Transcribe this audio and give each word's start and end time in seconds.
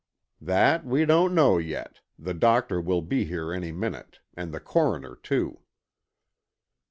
"That 0.41 0.83
we 0.83 1.05
don't 1.05 1.35
know 1.35 1.59
yet, 1.59 1.99
the 2.17 2.33
doctor 2.33 2.81
will 2.81 3.03
be 3.03 3.23
here 3.25 3.53
any 3.53 3.71
minute, 3.71 4.17
and 4.33 4.51
the 4.51 4.59
coroner, 4.59 5.15
too." 5.17 5.59